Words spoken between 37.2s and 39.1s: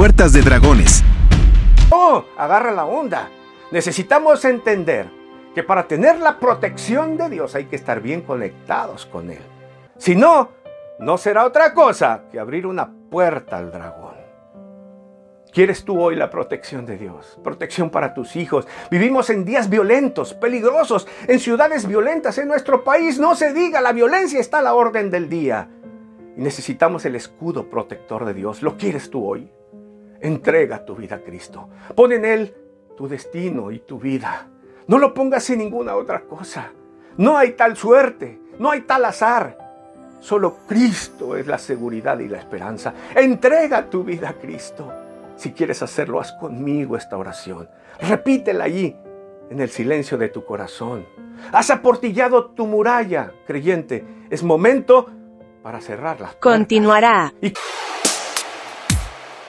hay tal suerte, no hay tal